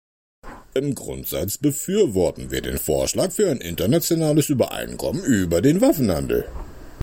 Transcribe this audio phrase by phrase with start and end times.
[0.73, 6.49] Im Grundsatz befürworten wir den Vorschlag für ein Internationales Übereinkommen über den Waffenhandel.